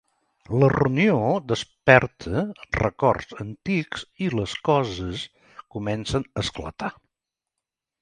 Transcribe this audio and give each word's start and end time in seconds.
La 0.61 0.69
reunió 0.71 1.17
desperta 1.51 2.41
records 2.79 3.37
antics 3.45 4.09
i 4.29 4.33
les 4.41 4.59
coses 4.73 5.29
comencen 5.79 6.29
a 6.31 6.47
esclatar. 6.49 6.95